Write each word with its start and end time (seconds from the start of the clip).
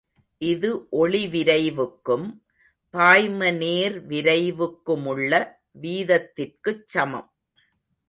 இது 0.41 0.69
ஒளி 0.89 1.27
விரைவுக்கும் 1.27 2.25
பாய்ம 2.93 3.51
நேர் 3.57 3.97
விரைவுக்கு 4.07 4.95
முள்ள 5.01 5.31
வீதத்திற்குச் 5.81 6.85
சமம். 6.85 7.29